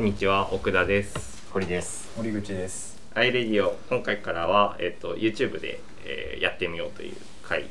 [0.00, 1.46] こんにちは奥田です。
[1.52, 2.08] 堀です。
[2.16, 2.98] 森口です。
[3.14, 7.66] アイレディオ今回からは、えっと YouTube で、えーやってみようという回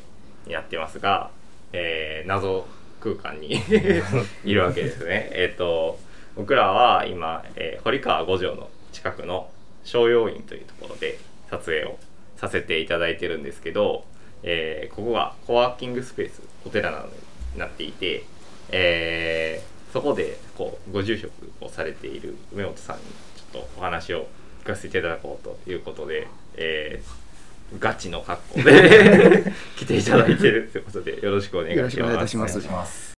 [0.45, 1.31] になってますが、
[1.73, 2.67] えー謎
[3.01, 3.55] 空間に
[4.45, 5.31] いるわけですね。
[5.31, 5.97] えっと
[6.35, 9.49] 僕らは今、えー堀川五条の近くの
[9.83, 11.17] 商用院というところで
[11.49, 11.97] 撮影を
[12.37, 14.05] させていただいてるんですけど、
[14.43, 17.11] えーここがコワーキングスペースお寺なのに
[17.57, 18.21] なっていて、
[18.69, 21.31] えーそこでこうご住職
[21.61, 23.03] をされている梅本さんに
[23.35, 24.27] ちょっとお話を
[24.63, 27.29] 聞かせていただこうということで、えー
[27.77, 29.43] ガチの格好で
[29.77, 33.18] 来ていただいてるということでよろしくお願いします。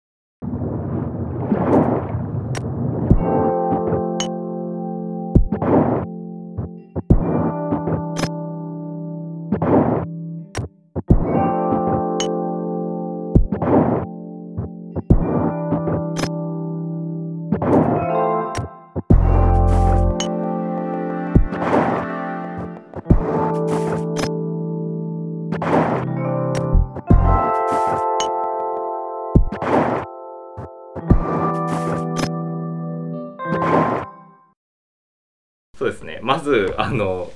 [35.80, 36.19] そうですね。
[36.22, 37.31] まずあの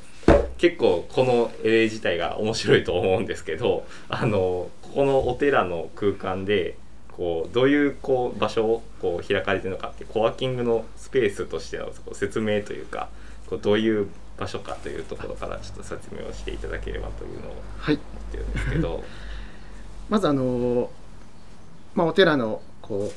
[0.57, 6.75] 結構この絵自体が面白いと思うんですけどあのここのお寺の空間で
[7.07, 13.07] こうどういうこう場所をこう開かれてるのかってコワーキングのスペースとしての説明というか
[13.47, 17.95] こうどういう場所かというところからちょっと説明をしていただければというのをはい。
[17.95, 19.03] 思ってるんですけど。
[20.09, 20.91] まずあの
[21.95, 23.09] まあお寺のこ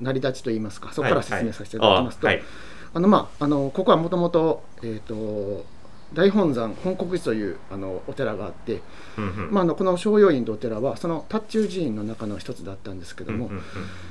[0.00, 2.44] う成り立ちといいますかそこから説明させていただきますと、はいはい
[2.94, 5.64] あのまああのここはもともとえっ、と
[6.14, 8.80] 大本山本国寺というあのお寺があって、
[9.16, 13.62] うんうんまあ、あのこの正陽院とお寺はその達中寺院の中の一つだったんですけども、うんうんうん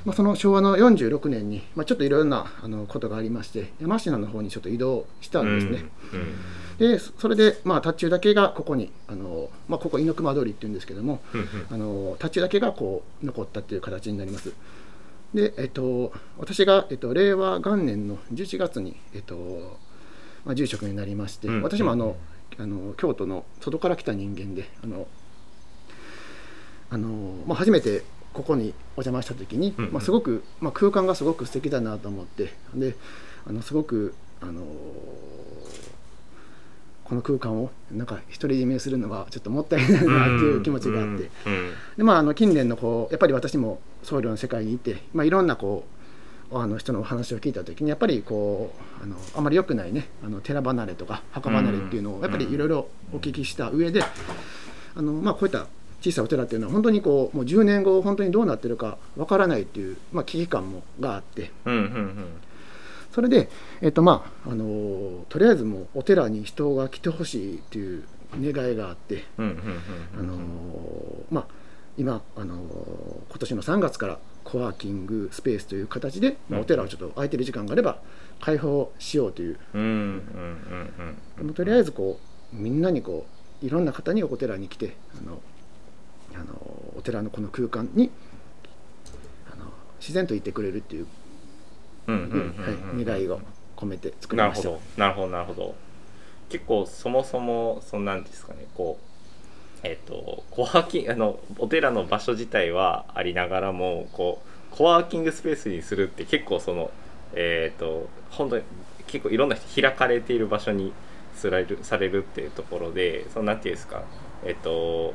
[0.05, 5.89] まあ、その昭和の46年に、まあ、ちょっといろいろなあのことがありまして山科の方にちょっと移動したんですね。
[6.13, 6.35] うん
[6.79, 14.51] でそれで、まあ、達中だけがここにあの、まあ、ここ猪熊通りっていうんですけどもうんうんあの達中だけがこう残ったっていう形になります。
[15.33, 19.79] で、えっと、私が、えっと、令和元年の11月に、えっと
[20.45, 21.61] まあ、住職になりまして、うん。
[21.61, 22.17] 私もあの、
[22.57, 25.07] あの京都の外から来た人間であの
[26.89, 27.07] あの、
[27.47, 28.03] まあ、初めて
[28.33, 29.93] ここにお邪魔した時に、うんうん。
[29.93, 32.95] まあ、すごく、まあ、空間がすごく素敵だなと思ってで
[33.45, 34.61] あのすごくあの
[37.11, 45.83] この空間をなんか独り占めするのはちょっともったいないなっていう気持ちがあって、うんでまあ、あの近年のこうやっぱり私も僧侶の世界にいて、まあ、いろんなこ
[46.51, 54.01] うあの人のお話を聞いた時にやっぱりこうあのあまり良くないねあの寺離れとか墓離れっていうのをやっぱりいろいろお聞きした上で、
[54.95, 55.67] あのまあ、こういった
[55.99, 61.51] 小さいお寺っていうのは本当にこうもう10年後本当にどうなってるかわからないっていう、まあ、危機感もがあって。
[61.65, 62.25] うんうんうん
[63.11, 63.49] それで、
[63.81, 68.03] えっとまああのとりあえずもうお寺に人が来てほしいっていう
[68.41, 69.25] 願いがあって。
[71.29, 71.47] まあ、
[71.97, 72.57] 今、あのー
[73.29, 76.63] 今年の3月からコワーキングスペースという形で、まあうん。
[76.63, 77.99] お寺をちょっと空いてる時間があれば
[78.39, 79.57] 開放しようという、
[81.53, 82.19] とりあえずこ
[82.53, 83.25] うみんなにこ
[83.61, 85.41] ういろんな方にお寺に来てあの、
[86.35, 88.09] あのーお寺のこの空間に
[89.51, 89.65] あの
[89.99, 91.07] 自然といてくれるっていう、
[92.07, 93.27] 願い。
[93.27, 93.39] を
[93.75, 94.69] 込めて作りました。
[94.97, 95.61] なるほどなるほど。
[95.61, 95.75] なるほど
[96.49, 98.65] 結構そもそもそんなんですかね。
[98.75, 98.99] こ
[99.83, 104.41] うえっ、とコワーキングあのお寺の場所自体はありながらもこ
[104.73, 106.91] うコワーキングスペースにするって結構その
[107.33, 108.63] えっ、と本当に
[109.07, 110.93] 結構いろんな人開かれている場所に
[111.33, 114.03] されるされるっていうところでそのなんていうんですか
[114.45, 115.13] えっ、と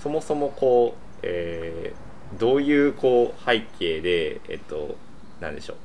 [0.00, 4.96] そもそもこう、えーどういうこう背景でえっ、と
[5.40, 5.76] なんでしょう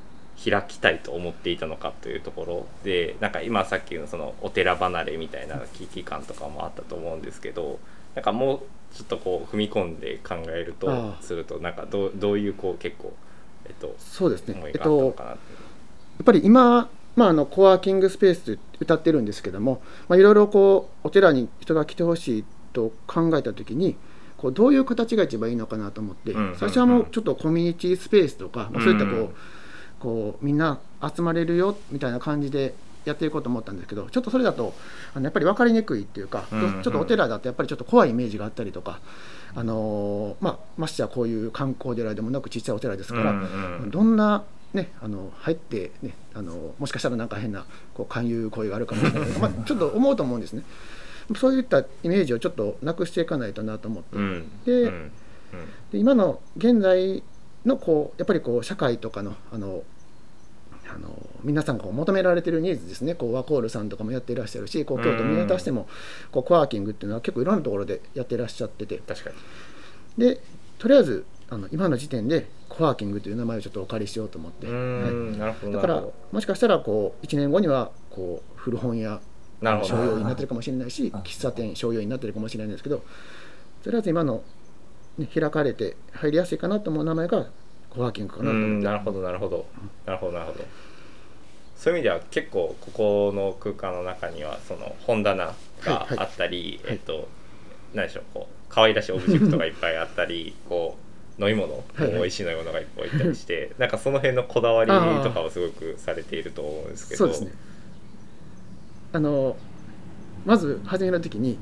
[0.42, 7.80] 開きたいと思っていたのかというところでなんか今さっきのそのお寺離れみたいな危機感とかもあったと思うんですけど
[8.14, 8.60] なんかもう
[8.94, 13.12] ちょっとこう踏み込んで考えるとするとなんかどうどういうこう結構
[13.66, 14.54] えっとそうですね。
[14.54, 15.52] 思いえっとがあったのかなって。
[15.52, 15.58] いう
[16.18, 23.96] やっぱり今、まあ、あのコワーキングスペースと歌ってるんですけども、まあ、いろいろこうお寺に人が来てほしいと考えた時に
[24.36, 29.34] こうどういう形が一番いいのかなと思って、最初はもうちょっとコミュニティスペースとか、まあそういったこう,、うん
[30.00, 32.74] こうみんな集まれるよみたいな感じで
[33.04, 34.74] やっていこうと思ったんですけどちょっとそれだと
[35.14, 39.00] あのやっぱり分かりにくいっていうか、うんうんちょっとお寺だとやっぱりちょっと怖いイメージがあったりとか、
[39.54, 50.62] あのーまあ、ましてやこういう観光寺でもなく小さいお寺ですから、うんうんどんな、ね、あの入って、ね、あのもしかしたらなんか変なこう勧誘行為があるかもしれないまあ、ちょっと思うと思うんですね。
[51.36, 54.50] そういったイメージをちょっとなくしていかないとなと思って、うん。
[54.64, 55.10] でうん。
[55.92, 57.22] で今の現在
[57.64, 59.82] のこうやっぱりこう社会とかのあの
[60.90, 61.10] あの
[61.44, 63.14] 皆さんが求められてるニーズですね。
[63.14, 65.86] こうワコールさんとかもやっていらっしゃるしこう京都見渡しても
[66.32, 68.98] こうコワーキングっていうのは結構いろんなところでやってらっしゃってて。
[69.06, 69.36] 確かに。
[70.24, 70.40] で
[70.78, 74.70] とりあえずあの今の時点でコワーキングという名前をちょっとお借りしようと思って、う
[75.38, 75.72] はい。
[75.72, 79.20] だからもしかしたらこう1年後にはこう古本屋
[79.84, 83.02] 商用どになってるかもしれないしあ喫茶店商用になってるかもしれないんですけど
[83.82, 84.42] とりあえず今の、
[85.18, 87.48] ね、開かれて入りやすいかなと思う名前が
[87.90, 88.74] コワーキングかなうと思って。
[88.74, 89.66] んなるほどなるほど。
[90.06, 90.64] なるほどなるほど。
[91.76, 95.54] そういう意味では結構ここの空間の中にはその本棚
[95.84, 96.94] があったり、はい。
[96.94, 97.28] えっと
[97.94, 100.96] 何でしょうこう可愛らしいオブジェクトがいっぱいあったりこ
[101.38, 102.12] う飲み物はいはい。
[102.12, 104.90] 美味しい飲み物がいっぱい置いたりして なんかその辺のこだわり
[105.22, 107.18] とかをすごくされていると思うんですけど。
[107.18, 107.52] そうですね。
[109.12, 109.56] あの
[110.44, 111.58] まず始める時に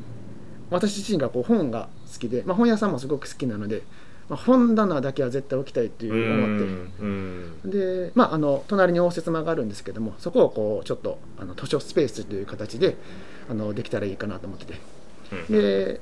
[0.70, 3.82] 私自身がこう本が好きで、まあ、本屋さんもすごく好きなので、
[4.28, 7.02] まあ、本棚だけは絶対置きたいっていうう思って。
[7.02, 7.70] んうん。
[7.70, 12.96] で、まあ、あの隣に応接間があるんですけどもそこをこうちょっとあの図書スペースという形で
[13.48, 14.74] あのできたらいいかなと思ってて。
[15.48, 15.54] うん。
[15.54, 16.00] で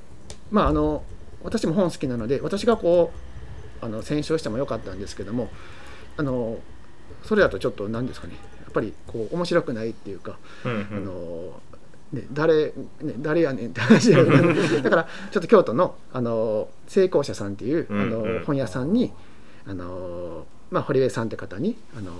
[0.51, 1.03] まああの
[1.43, 3.13] 私も本好きなので私がこ
[3.83, 5.51] うあの選書してもよかったんですけども
[6.17, 6.59] あの
[7.23, 8.35] それだとちょっと何ですかね。
[8.63, 10.89] やっぱりこう面白くないっていうか、うん。
[10.91, 11.61] あの
[12.15, 12.73] ね、誰、ね、
[13.19, 18.35] 誰やねんって話だだからちょっと京都のあの成功者さんっていうあうんうん。
[18.39, 19.13] の本屋さんに
[19.67, 22.13] あの、まあ、堀江さんって方にあの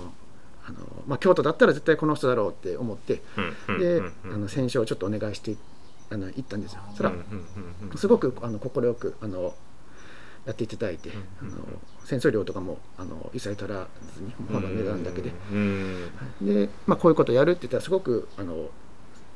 [0.67, 0.77] あの、
[1.07, 3.21] まあ、京都だったら絶対この人だろうって思って
[3.67, 4.33] うんでうんうん。
[4.33, 5.55] あの選書をちょっとお願いして
[6.11, 6.81] あの行ったんですよ。
[6.89, 7.97] そしたらうんうんうん。
[7.97, 9.53] すごくあの快くあの
[10.45, 11.57] やっていただいて、うんあの
[12.05, 18.69] 戦争料とかもあの一切取らずに本の値段だけで、うんで、まあ、こういうことをやるって言ったらすごくあの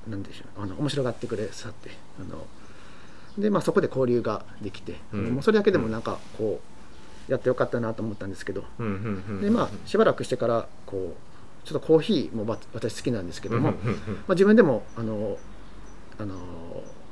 [0.08, 2.46] なんでしょうあの面白がってくれさってあの
[3.38, 5.26] で、まあ、そこで交流ができて、うん。
[5.36, 6.60] もうそれだけでもなんかこ
[7.28, 8.64] うやってよかったなと思ったんですけど、
[9.42, 13.76] でまあしばらくしてからこうちょっとコーヒーもば私好きなんですけども、ま
[14.30, 15.38] あ、自分でもあの
[16.18, 16.36] あの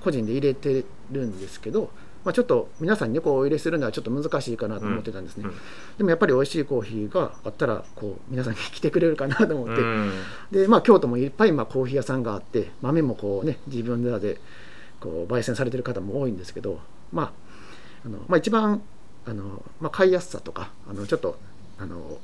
[0.04, 1.92] 個人で入れてるんですけど、
[2.28, 5.54] まあ、ちょっと皆さんにねこうお入れするのはちょっと難しいかなと思ってたんですね、うん
[5.98, 10.12] でもやっぱり美味しいコーヒーがあったらこう皆さんに来てくれるかなと思って、うん。
[10.52, 14.40] でまあ、京都もいっぱいまあコーヒー屋さんがあって豆もこうね自分らで
[15.00, 16.82] こう焙煎されてる方も多いんですけど、
[17.14, 17.32] まあ
[18.06, 18.82] あのまあ、一番
[19.26, 21.40] あの、まあ、買いやすさとかあのちょっと
[21.80, 22.18] あの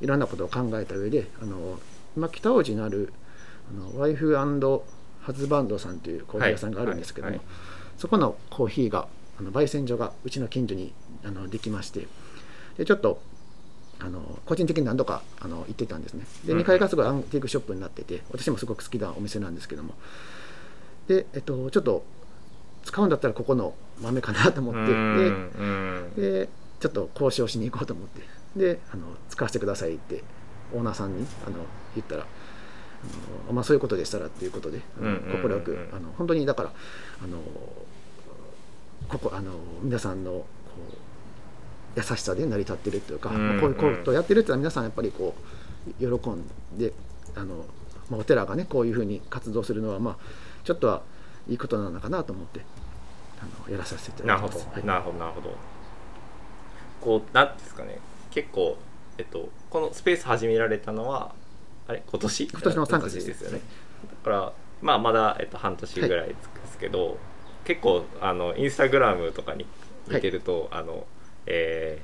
[0.00, 1.78] いろんなことを考えた上であの
[2.16, 3.12] 今北大路にある
[3.70, 7.46] あのワイフハズバンドさんというコーヒー屋さんがあるんですけども、はいはい。
[7.98, 9.08] そこのコーヒーが
[9.38, 10.92] あの焙煎所がうちの近所に
[11.24, 12.06] あのできまして
[12.76, 13.20] でちょっと
[14.00, 16.24] あの個人的に何度かあの行ってたんですね。
[16.44, 16.60] でうん。
[16.60, 19.94] 2階がすごいアンティークショップになってて私もすごく好きなお店なんですけども。
[21.08, 22.04] で、えっと、ちょっと
[22.84, 26.48] 使うんだったらここの豆かなと思ってうんでで
[26.80, 28.22] ちょっと交渉しに行こうと思って
[28.56, 30.22] であの使わせてくださいって
[30.72, 31.56] オーナーさんにあの
[31.94, 32.26] 言ったらあ
[33.48, 36.72] の、まあ、そういうことでしたらっていうことであのうんうんくあの本当にだから
[37.22, 37.38] あの
[39.08, 39.52] ここあの
[39.82, 40.46] 皆さんのこ
[41.96, 45.34] う優しさで成り立ってるというか、うんうんまあこういうことをやってるっていうのは皆さんやっぱりこ
[45.86, 46.44] う喜ん
[46.76, 46.92] で
[47.34, 47.64] あの、
[48.10, 50.16] まあ、お寺がねこういうふうに活動するのはまあ
[50.64, 51.02] ちょっとは
[51.48, 52.60] いいことなのかなと思って
[53.40, 54.78] あのやらさせていたなるほど、だきます。
[54.78, 54.86] はい。
[54.86, 55.56] なるほどなるほど。
[57.00, 57.98] こうなんですかね。
[58.30, 58.76] 結構
[59.16, 61.34] えっとこのスペース始められたのは
[61.86, 62.02] あれ？
[62.06, 62.48] 今年？
[62.48, 63.60] 今年の3月ですですよね。
[64.24, 64.52] だから
[64.82, 66.36] まあまだ、えっと、半年ぐらいで
[66.70, 67.16] すけど、
[67.64, 69.66] 結構あのインスタグラムとかに
[70.08, 71.06] 見てると、あの
[71.46, 72.00] え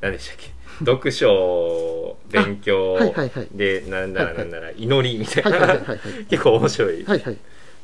[0.00, 0.52] ー、何でしたっけ？
[0.84, 3.48] 読書勉強はいはいはい。
[3.52, 6.24] でなんだらなんだら祈りみたいはいはいはいなはいはい。
[6.28, 7.36] 結構面白いはいはい。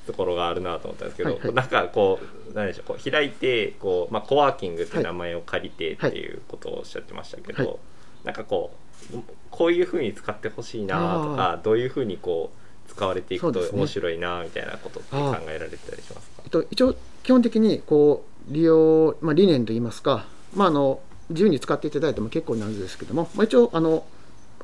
[0.07, 1.55] ところがあるなと思ったんですけど、はいはい。
[1.55, 2.19] なんかこ
[2.51, 6.33] う何でしょうこう開いてこう、まあ、コワーキングって名前を借りてってい。
[6.35, 7.77] うことをおっしゃってましたけど、はい。
[8.25, 8.73] なんかこ
[9.15, 9.17] う
[9.51, 16.43] こういうふうに使ってほしいなとかどういうふうにこう使われていくと面白いなみたいなことって考えられてたりしますか？
[16.45, 24.05] えっと、一応基本的にこう利用、まあ、理念といいますか、まあ、あの自由に使っていただいても結構なんですけども、まあ、一応あの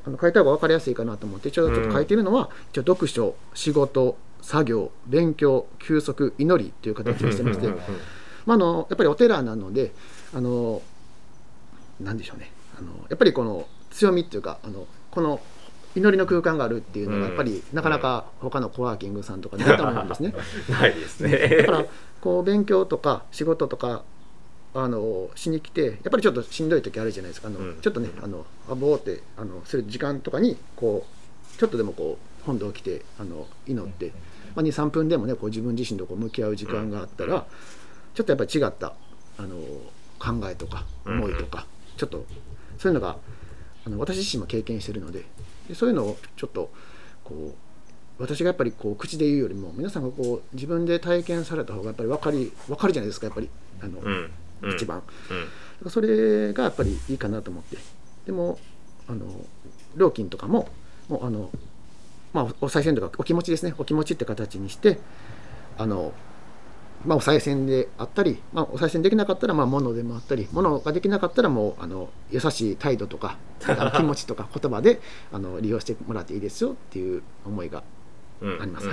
[0.05, 7.83] あの書いた方が分かりやすいかなと思って一応ちょっと書いてるのは、一応読書仕事作業勉強休息祈りという形をしてましてうんうんうん。
[8.45, 9.91] まあ、あのやっぱりお寺なので
[10.33, 10.81] あの
[11.99, 12.51] なんでしょうね。
[12.77, 15.41] あのやっぱりこの強みっていうかあのこの
[15.99, 20.33] 祈りの空間があるっていうのがやっぱりなかなか他のコワーキングさんとかないと思うんですね。
[20.69, 21.37] ないですね。
[21.61, 21.85] だから
[22.21, 24.03] こう勉強とか仕事とか
[24.73, 27.49] あのしに来てやっぱりちょっとしんどい時あるじゃないですか。
[27.49, 27.77] あの、うん。
[27.81, 34.13] ちょっとねあのあぼーってあのする時間とかにこうちょっとでもこう本堂来てあの祈って、
[34.55, 37.45] まあ、23分でもねこう自分自身とこう向き合う時間があったら、
[38.13, 38.93] ちょっとやっぱり違った
[39.37, 39.55] あの
[40.17, 41.65] 考えとか思いとか、
[41.97, 42.25] ちょっと
[42.77, 43.17] そういうのが
[43.85, 45.25] あの私自身も経験してるので
[45.69, 46.69] でそういうのをちょっと
[47.23, 47.55] こ
[48.19, 53.49] う私がやっぱりこう口で言うよりも皆さんがこう自分で体験された方がやっぱり分かり分かるじゃないですかやっぱり
[53.81, 55.01] あの、うんうん一番。
[55.29, 55.45] うん。
[55.45, 55.51] だか
[55.85, 57.77] らそれがやっぱりいいかなと思って。
[58.25, 58.59] でも
[59.07, 59.25] あの
[59.95, 60.67] 料金とかも
[61.07, 61.49] もうあの、
[62.33, 63.73] まあ、お賽銭とかお気持ちですね。
[63.77, 64.99] お気持ちって形にして
[65.77, 66.11] あの、
[67.05, 73.37] まあ、お賽銭であったり、まあ、お賽銭できなかったらまあ物でもあったり物ができなかったらもうあの優しい態度とか
[73.95, 74.99] 気持ちとか言葉で
[75.31, 77.83] あの利用してもらっていいですよっていう思いが
[78.41, 78.87] うんあります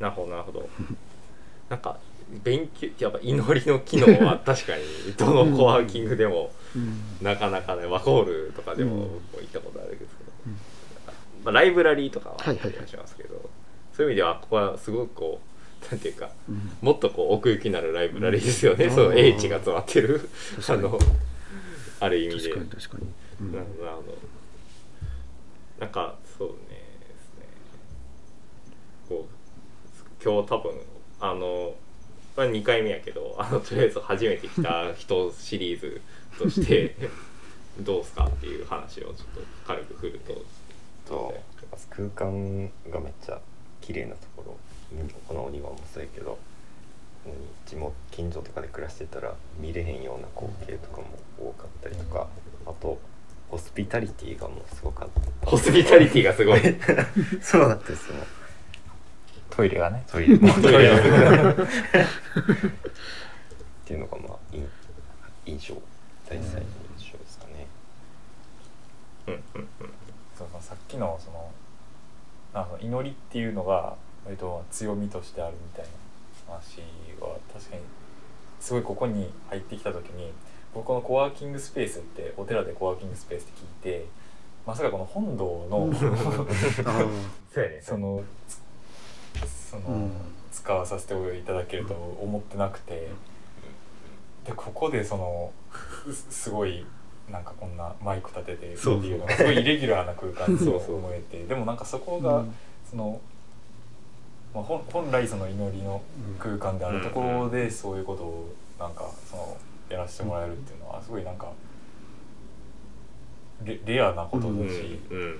[0.00, 0.68] なるほどなるほど。
[1.68, 1.98] な んか
[2.42, 4.82] 勉強やっぱ祈りの機能は確かに
[5.16, 6.52] どのコワーキングでも
[7.20, 9.08] なかなかねワコールとかでも
[9.40, 10.10] 行ったことあるけど、
[10.46, 10.52] うん。
[11.44, 13.50] まあ、ライブラリーとかはありしますけど、
[13.92, 15.53] そういう意味ではここはすごくこう
[15.90, 16.70] なんていうかうん。
[16.80, 18.94] もっとこう奥行きのあるライブラリーですよね、うん。
[18.94, 20.28] その英知が詰まってる。
[20.68, 20.98] あの
[22.00, 22.50] ある意味で。
[22.50, 23.06] 確かに確かに、
[23.40, 23.52] うん。
[23.52, 24.18] なるほど
[25.80, 27.46] なんかそうねですね。
[29.08, 30.72] こう今日多分
[31.20, 31.74] あの
[32.34, 36.00] これ2回目やけどあのとりあえず初めて来た人シリーズ
[36.38, 36.96] として
[37.80, 39.24] どうすかっていう話をちょっと
[39.66, 40.44] 軽く振ると
[41.06, 41.34] と
[41.90, 43.40] 空間がめっちゃ
[43.80, 44.56] 綺麗なところ
[45.28, 46.38] このお庭もそうやけど
[47.26, 47.32] うん
[47.66, 51.06] 地元近所とかで暮らしてたら見れへんような光景とかも
[51.38, 52.28] 多かったりとか
[52.66, 52.98] あと
[53.54, 55.08] ホスピタリティがもうすごかっ
[55.42, 55.46] た。
[55.48, 56.60] ホスピタリティがすごい。
[57.40, 58.16] そうだったですよ。
[59.50, 60.02] トイレがね。
[60.08, 60.36] トイレ。
[60.36, 61.52] も トイレが。
[61.52, 61.56] っ
[63.84, 64.68] ていうのがまあ印
[65.46, 65.74] 印象
[66.28, 66.40] 大最の
[66.98, 67.66] 印象ですかね、
[69.28, 69.90] うんうんうん。
[70.36, 71.52] そうさっきのその
[72.54, 75.86] なんか祈りっていうのが割と強みとしてあるみたい
[76.48, 76.80] な話
[77.20, 77.82] は確かに
[78.60, 80.32] すごいここに入ってきた時に
[80.74, 84.06] 僕このコワーキングスペースってお寺でコワーキングスペースって聞いて
[84.66, 87.04] まさかこの本堂のあ
[87.82, 90.10] そのつその、うん
[90.54, 93.08] 使わさせていただけると思ってなくて
[94.46, 95.52] でここでその
[96.10, 96.86] すすごい
[97.30, 102.54] なんかこんなマイク立ててっていうのがすごいイレギュラーな空間に思えてでもなんかそこがうん。
[102.88, 103.20] その、
[104.54, 106.00] まあ、本本来その祈りの
[106.38, 109.56] 空間であるところでそういうことをなんかその
[109.90, 111.50] やらせてもらえるっていうのはすごいなんか
[113.64, 115.36] レレアなことだし、うんうん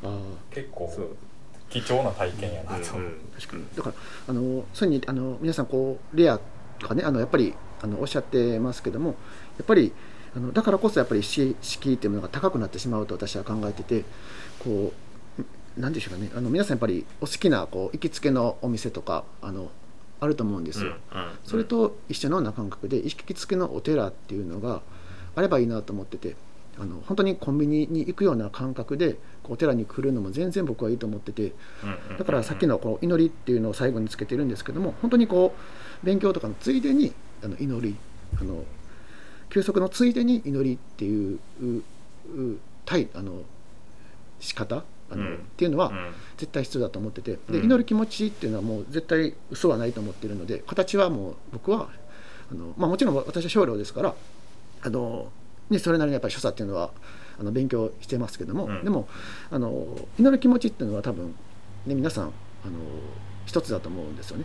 [0.00, 0.16] あ
[0.50, 0.88] 結構
[1.68, 2.96] 貴重な体験やなと。
[2.96, 3.18] うんうん。
[3.36, 3.64] 確かに。
[3.76, 3.94] だから
[4.28, 6.38] あのそういうふうにあの皆さんこうレア
[6.78, 9.14] とかねあのやっぱりあのおっしゃってますけどもや
[9.64, 9.92] っぱり
[10.36, 14.04] あのだからこそやっぱりし敷居っていうものが高くなってしまうと私は考えてて
[14.60, 15.07] こう
[15.76, 16.30] 何でしょうかね。
[16.34, 19.70] あの皆さんやっぱりお好きなこう行きつけのお店とかあの
[20.20, 20.94] あると思うんですよ。
[21.44, 24.82] それと一緒のような感覚で行きつけのお寺っていうのが
[25.36, 26.36] あればいいなと思ってて
[26.80, 31.52] あの本当にコンビニに行くような感覚でお寺に来るのも全然僕はいいと思ってて
[32.18, 35.54] だからさっきのこう祈りっていうのを最後につけてるんですけども本当にこ
[36.02, 37.96] う勉強とかのついでにあの祈り
[38.40, 38.64] あの
[39.50, 41.76] 休息のついでに祈りっていうう
[42.36, 43.42] う対あの
[44.40, 45.34] 仕方あの、うん。
[45.36, 45.92] っていうのは
[46.36, 47.32] 絶対必要だと思ってて。
[47.32, 47.64] でうん。
[47.64, 51.88] 祈る気持ちっていうのはもう絶対嘘はないと思ってるので形はもう僕は
[52.50, 54.14] あの、まあ、もちろん私は少量ですから
[54.82, 55.30] あの、
[55.70, 56.90] ね、それなりにやっぱり所作っていうのは
[57.38, 58.84] あの勉強してますけども、うん。
[58.84, 59.08] でも
[59.50, 59.86] あの
[60.18, 61.34] 祈る気持ちっていうのは多分、
[61.86, 62.32] ね、皆さんあの
[63.46, 64.44] 一つだと思うんですよね。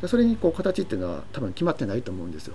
[0.00, 2.54] でそれにこう形っていうのは多分決まってないと思うんですよ。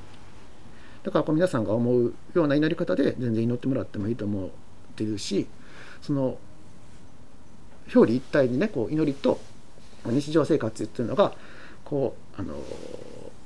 [1.04, 4.50] だからこう皆さんが思うような祈り方で全然祈ってもらってもいいと思っ
[4.96, 5.48] てるし
[6.02, 6.38] その
[7.94, 9.40] 表裏一体にねこう祈りと
[10.06, 11.34] 日常生活っていうのが
[11.84, 12.56] こうあの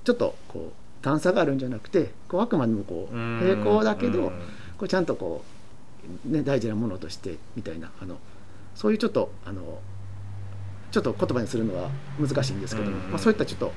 [0.03, 4.31] ちょっとこう段差があるんじゃなくてこうあくまでもこう平行だけど、
[4.77, 5.43] こうちゃんとこ
[6.27, 8.17] う、ね、大事なものとしてみたいなあの
[8.75, 9.79] そういうちょっとあの
[10.91, 13.09] ちょっと言葉にするのは難しいんですけども、うん。
[13.11, 13.71] まあ、そういったちょっと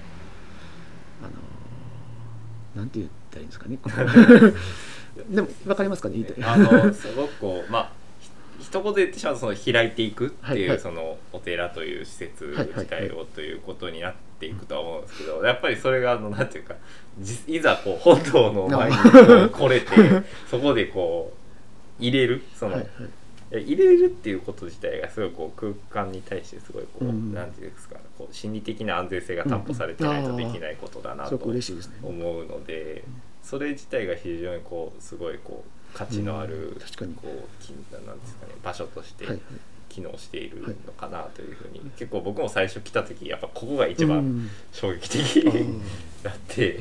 [1.23, 3.79] あのなんて言ったらいいんですかね。
[5.31, 6.45] でも分かりますかね言いたい。
[6.45, 7.94] あのすごくこうまあひ
[8.75, 10.81] 一言で言ってしまうとその開いていくっていう、はいはい。
[10.81, 16.75] そのお寺という施設自体をということになっていくとは思うんですけど、やっぱりそれがあのなんていうか
[17.21, 18.97] じいざこう本堂の前に
[19.51, 19.87] 来れて
[20.51, 21.33] そこでこ
[22.01, 22.91] う入れるその、はいはい。
[23.53, 25.61] いや入れるっていうこと自体がすごいこう
[25.93, 27.33] 空間に対してすごいこう、うん。
[27.33, 31.99] なんていうんですかこう心理的な安全性が担保されてないとできないことだなとすごく嬉しいですね。
[32.03, 33.05] 思うので
[33.45, 37.15] それ自体が非常にこうすごいこう価値のある、うん確かに。
[37.15, 39.43] こうきなんですかね場所としてはいはい。
[39.91, 44.51] 機能しているはいのかなというふうに、結構僕も最初来た時やっぱここが一番うん。
[44.73, 45.83] 衝撃的うん
[46.25, 46.81] だって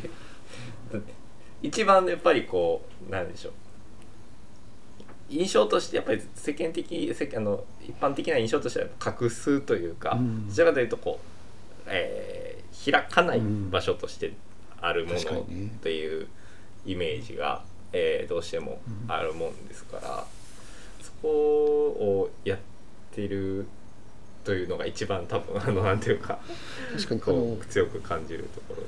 [1.61, 3.53] 一番やっぱりこうなんでしょう。
[5.29, 8.87] 印象としてやっぱり世間的世間あの一般的な印象としては
[9.21, 10.47] 隠すというか、うん。
[10.47, 12.53] どちらかというとこう、えー
[12.91, 14.33] 開かない場所として
[14.81, 15.19] あるもの
[15.81, 16.27] という
[16.85, 20.25] イメージが、えーどうしてもあるもんですから、
[21.01, 22.59] そこをやっ
[23.11, 23.67] てる
[24.43, 26.39] というのが一番多分あのなんていうか
[26.95, 28.83] 確かにあこのう強く感じるところ。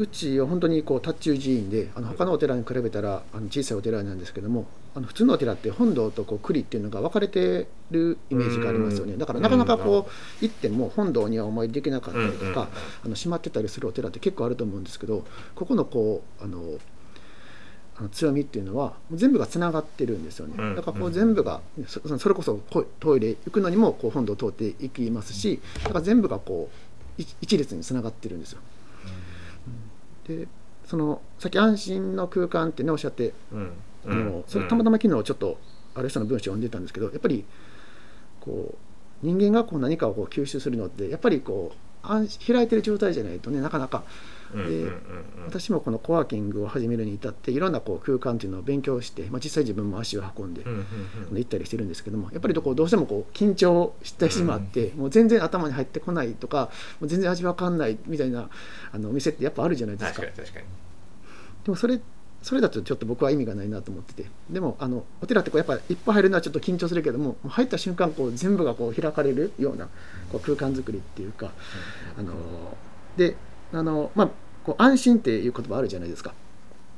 [0.00, 4.64] うちは本当にこう達中寺院であの他のお寺に比べたらあの小さいお寺なんですけども
[4.94, 9.18] あの普通のお寺って本堂とこう栗っていうのが分かれてるイメージがありますよね。
[9.18, 12.70] だからなかなかこう行っても本堂にはお参りできなかったりとか
[13.04, 16.78] あの閉まってたりするお寺って結構あると思うんですけどここのこうあの
[18.08, 20.54] 強みっていうのは全部がつながってるんですよね。
[20.56, 20.76] うん。
[20.76, 28.60] だからこう全部がそそれこそこうトイレ行くのにもこう本堂を通って行きますしだから全部がこう一一列につながってるんですよ。
[30.36, 30.48] で
[30.84, 33.72] そのさっき安心の空間ってねおっしゃってうん。
[34.06, 35.58] あのそれたまたま昨日ちょっと
[35.94, 37.44] ある人の文章を読んでたんですけどやっぱり
[38.40, 38.74] こ
[39.22, 44.04] う人間がこう何かをこう吸収するのってやっぱりこう安開いてる状態じゃないとねなかなか
[44.54, 44.94] うんうんうんうん。
[45.46, 58.48] 私もこのコワーキングを始めるに至っていろんなこう空間っていうのを勉強して、まあ、実際自分も足を運んで行ったりしてるんですけどもやっぱりこうどうしてもこう緊張してしまって、もう全然頭に入ってこないとかもう全然味わかんないみたいな
[58.92, 60.22] あのお店ってやっぱあるじゃないですか。
[60.22, 60.66] 確かに確かに。
[61.64, 62.00] でもそれ
[62.42, 69.88] それだとちょっと僕は意味がないなと思っててでもあのお寺ってこうやっぱいっぱい入るのはちょっと緊張するけども入った瞬間こう全部がこう開かれるような
[70.32, 71.52] こう空間作りっていうか
[72.18, 72.32] あの
[73.16, 73.36] で
[73.72, 74.30] あのまあ
[74.64, 76.34] こう安心っていう言葉あるじゃないですか。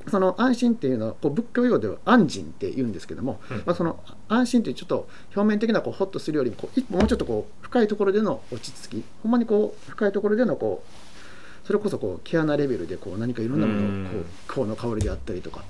[0.08, 3.56] その安心っていうのはこう仏教用語では安心って言うんですけども、うん。
[3.58, 15.62] まあ、その安心っていうちょっと表面的なこうホッとするよりもこう一歩もうちょっとこう深いところでの落ち着きほんまにこう深いところでのこうそれこそこう毛穴レベルでこう何かいろんなものをこう香の香りであったりとか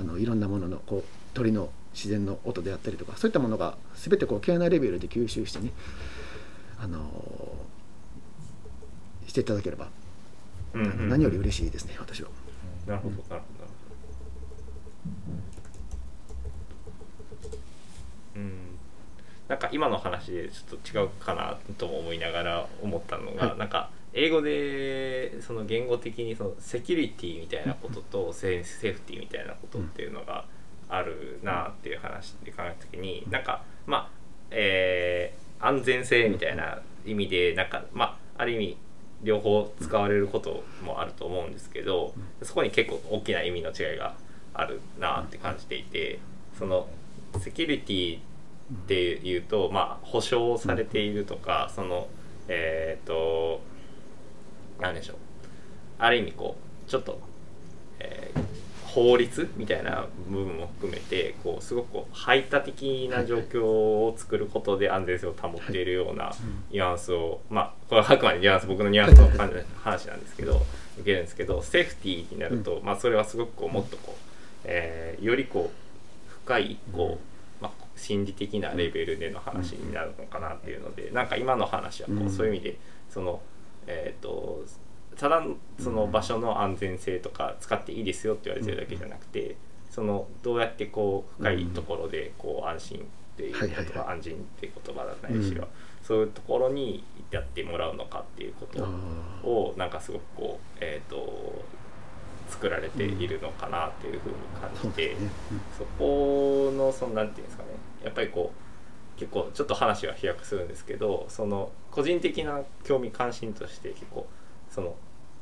[0.00, 5.70] あのいろんなもののこう鳥の自然の音であったりとかそういったものが全てこう毛穴レベルで吸収してね
[6.82, 7.08] あの
[9.28, 9.88] していただければ、
[10.80, 10.90] うんうん。
[11.00, 12.28] うん何より嬉しいですね私は。
[12.86, 13.66] なるほどなるほど。
[18.36, 18.52] うん。
[19.48, 23.58] なんか今の話でちょっと違うかなとも思いながら思ったのが、はい。
[23.58, 30.46] なんか英語でその言語的にそのセキュリティみたいなこととセセーフティみたいなことっていうのが
[30.88, 34.08] あるなっていう話で考えた時になんかまあ
[34.50, 38.76] えー安全性みたいな意味でなんかまあある意味
[39.22, 44.14] 両方使われることもあると思うんですけどそこに結構大きな意味の違いが
[44.54, 46.18] あるなって感じていて
[46.58, 46.88] その
[47.38, 48.20] セキュリティっ
[48.86, 52.08] ていうとまあ保証されているとかその
[52.48, 53.60] えっ、と
[54.80, 55.16] 何でしょう。
[55.98, 57.18] ある意味こうちょっと、
[57.98, 58.55] えー
[58.96, 66.32] 法律みたいな部分も含めてこうすごく排他的な状況を作ることで安全性を保っているような
[66.70, 69.28] ニュアンスをまあこれはあくまでニュアンス僕のニュアンスの
[69.82, 70.62] 話なんですけど
[70.96, 74.20] 受けるんですけどセーフティーになると、まあ、それはすごくこうもっとこう、
[74.64, 77.18] えーよりこう深いこ
[77.60, 82.30] う、まあ、心理的なレベルでの話になるのかなっていうのでなんか今の話はこううん。
[82.30, 82.78] そういう意味で
[83.10, 83.42] その
[83.86, 84.14] え
[85.18, 85.42] ただ
[85.78, 89.56] その場所の安全性とか使っていいですよって言われてるだけじゃなくて
[89.90, 93.02] そのどうやってこう深いところでこう安心っ
[93.36, 95.56] ていう言葉安心っていう言葉だったりし
[96.02, 101.64] そういうところにやってもらうのかっていうことあをなんかすごくこうえっ、と
[102.48, 105.30] 作られているのかなっていうふうに感じてですね、
[105.76, 107.70] そこのそのなんていうんですかね。
[108.04, 114.26] やっぱりこう結構ちょっと話は飛躍するんですけどその個人的な興味関心として結構
[114.76, 114.94] その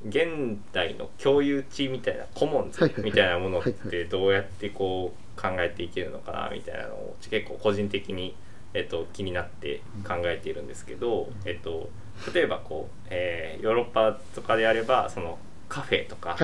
[0.06, 8.36] 現代の共有地みたいなコモンズみたいなものっはいてどうやってこう考えていけるのかなみたいなのを結構個人的に、
[8.74, 11.90] えっと、気になって考えているんですけど、えっと、
[12.32, 16.36] 例えばこう、えーヨーロッパとかであればそのカフェとか、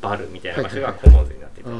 [0.00, 1.70] バルみたいな場所がコモンズになってた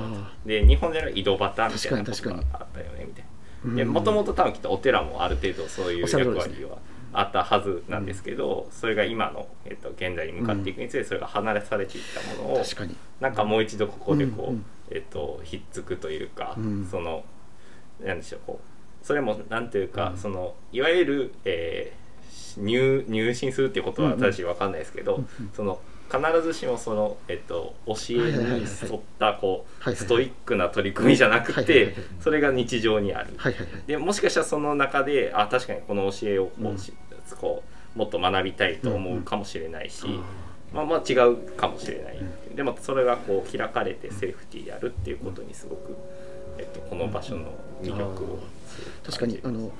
[0.44, 3.76] で日本での井戸端みたいなことがあったよねみたいーな。
[3.76, 6.78] でもともと多分きっとお寺もある程度そういう役割は
[7.12, 12.97] あったはずなんですけど、それが今の、えっと、現在に向かっていくにつれてそれが離れされていったものを確かに。
[13.21, 14.64] なんかもう一度ここでこう、うんうん。
[14.90, 16.88] えっと、ひっつくというか、うん。
[16.90, 17.25] その
[18.01, 20.16] なんでしょうこうそれもなんていうか、うん。
[20.18, 22.09] そのいわゆる、えー
[22.61, 25.51] 入入信するっていうことは正しいわかんないですけど、うんうん。
[25.55, 33.37] その必ずしもその、えっと、教えに沿ったこうストイックな取り組みじゃなくてそれが日常にある。
[33.87, 36.53] でもしかしたらその中であ確かにこの教えをこ
[37.33, 37.62] う、こ
[37.94, 40.07] うもっと学びたいと思うかもしれないし、
[40.73, 42.18] あまあまあ違うかもしれない、
[42.55, 45.97] でもそれがこう開かれてセーフティーであるっていうことにすごく
[46.59, 48.38] えっと、この場所の魅力を
[49.07, 49.71] 確かにあの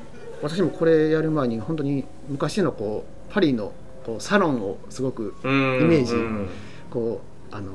[0.43, 3.73] 私もこれやる前に本当に昔のこうパリの
[4.09, 6.15] こうサロンをすごくイイメージ
[6.89, 7.21] こ
[7.53, 7.73] うあの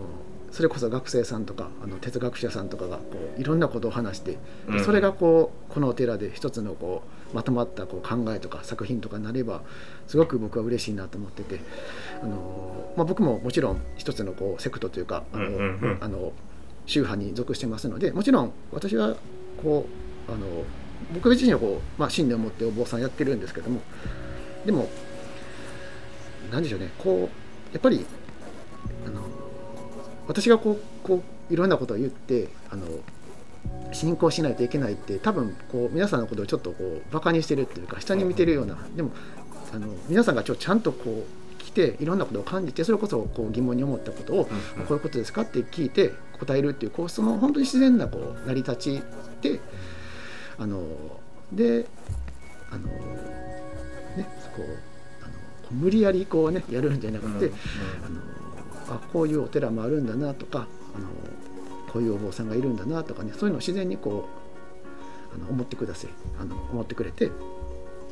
[0.51, 3.03] それこそ学生さんとかあの哲学者さんとかがこ
[3.37, 9.61] ういろんなことを話してでそれがこうこのお寺で一つのこうまとまったこう考えとか作品とかになれば
[10.07, 11.59] すごく僕は嬉しいなと思ってて
[12.23, 16.33] あの、まあ、僕ももちろん一つのこうセクトというかあの、あの
[16.87, 19.15] 宗派に属してますのでもちろん私は
[19.61, 19.85] こ
[20.27, 20.47] うあの
[21.13, 23.81] 僕自身はこう、まあ、信念を持ってお坊さんやってるんですけども
[24.65, 24.89] でも
[26.51, 26.89] なんでしょうね。
[26.97, 28.05] こうやっぱり
[29.07, 29.21] あの
[30.27, 32.85] 私がこうこういろんなことを言ってあの
[33.91, 39.11] 信仰しないといけないって多分こう皆さんのことをちょっとこうバカにしてるっていうか下に見てるようなでも
[39.73, 41.25] あの皆さんがちょちゃんとこ
[41.59, 44.51] う来ていろんなことを感じてそれこそこう疑問に思ったことを、こ
[44.91, 49.01] ういうことですかって聞いて答えるっていうこうその本当に自然なこう成り立ち
[49.41, 49.59] で
[50.57, 50.83] あの
[51.51, 51.87] で
[52.69, 54.92] あのねこう
[55.73, 57.51] 無理やりこうねやるんじゃなくて、
[58.05, 61.07] あのあこういうお寺もあるんだなとかあの
[61.91, 64.27] こういうお坊さんがいるんだなとかねそういうのを自然にこ
[65.31, 66.09] うあの思ってください
[66.39, 67.31] あの思ってくれて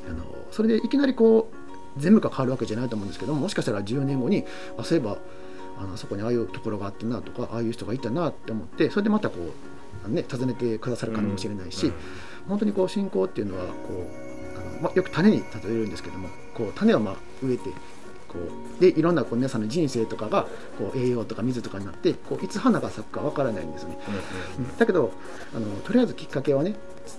[0.09, 4.45] あのそれでいきなりこう全部が変わるわけじゃないと思うんですけどももしかしたら10年後に
[4.77, 5.17] あそういえば
[5.79, 9.51] あのそこにああいうところがあったなとかああいう人がいたなって思ってそれでまたこう
[10.09, 11.93] ね、訪ねてくださるかもしれないし、
[12.47, 14.30] 本当にこう信仰っていうのはこう
[14.61, 17.69] あの、まあ、よく種に例えるんですけどもこう種をまあ植えて
[18.27, 18.39] こ
[18.77, 20.47] うでいろんなこう皆さんの人生とかが
[20.77, 23.97] こう栄養とか水とかになってこういつ花が咲くかわからないんですよね。
[24.59, 25.11] うんだけど
[25.55, 26.75] あのとりあえずきっかけはね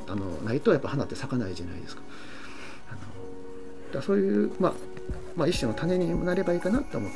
[0.09, 2.03] あのないとやっぱ花って咲かないじゃないですか。
[2.91, 2.99] あの
[3.93, 4.73] だそういう、まあ、
[5.37, 7.09] まあ一種の種になればいいかなと思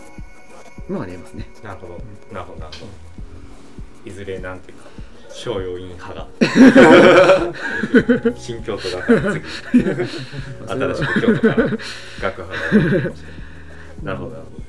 [0.89, 1.49] うのはありますね。
[1.62, 1.95] なるほど
[2.33, 3.17] なるほどなるほど
[4.05, 4.89] いずれなんていうか
[5.37, 6.27] 商用院派が
[8.37, 9.85] 新京都だから次
[10.66, 11.49] 新しく京都か。
[11.49, 13.14] ら学派が
[14.03, 14.66] なるほどなるほど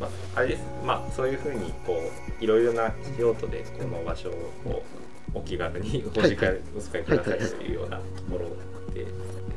[0.00, 1.96] まああれですまあそういうふうにこ
[2.40, 4.32] ういろいろな用途でこの場所を
[4.64, 4.82] こ
[5.34, 8.48] うお気軽にお時間お使いくださいというようなところ
[8.92, 9.06] で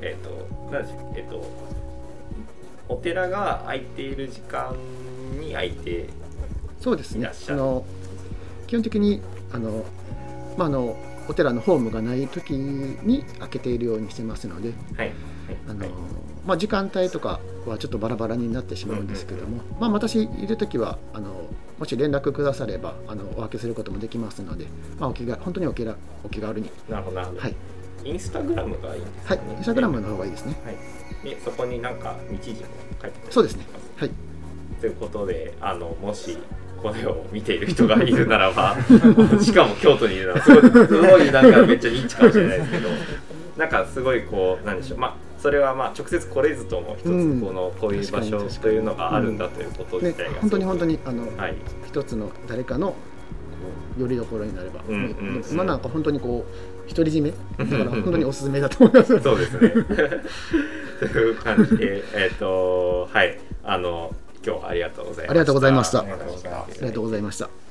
[0.02, 1.44] えっ、と何でしょうえっ、と
[2.88, 4.76] お寺が空いている時間
[5.40, 6.08] に空いて
[6.80, 7.54] そうですねいらっしゃる。
[7.56, 7.86] あの
[8.70, 9.20] 基本的に
[9.52, 9.84] あの、
[10.56, 10.96] まあ、あの
[11.28, 15.12] お寺のホームがない時に開けているようにしてますのではい。
[15.68, 15.90] あの、はい
[16.46, 24.68] まあ、時間帯とかはちょっとバラバラになってしまうんですけども、まあ、私いる時はあのもし連絡くださればあのお分けすることもできますので、
[25.00, 27.56] まあ、お気が本当にお気がお気軽に、なるほどなるほど、はい。
[28.04, 29.38] インスタグラムがいいんですはい。
[29.40, 30.56] かね、インスタグラムの方がいいですね。
[30.64, 30.76] はい、
[31.24, 32.68] でそこになんか日時も
[33.02, 33.66] 書いてあそうですね。
[33.96, 34.12] はい。
[34.80, 36.38] ということであのもし
[36.82, 38.78] これを見ている人がいるならば
[39.42, 42.90] しかも京都にいるのはすごいすごいなんかめっちゃニッチかもしれないですけど
[43.58, 45.00] なんかすごいこうなんでしょう。
[45.00, 47.42] まあそれはまあ直接来れずとも一つうん。
[47.42, 51.56] このこういう場所というのがあるんだということね自体が、本当に本当にあの、はい。
[51.88, 52.96] 一つの誰かの
[53.98, 55.04] よりどころになれば、うんうんう
[55.40, 55.44] ん。
[55.50, 57.32] 今なんか本当にこう独り占め？
[57.32, 59.20] だから本当におすすめだと思います。
[59.22, 59.70] そうですね。
[61.00, 64.14] という感じで、えっ、と、はい、あの、
[64.46, 65.32] 今日はありがとうございました。
[65.32, 67.69] ありがとうございましたありがとうございますありがとうございました。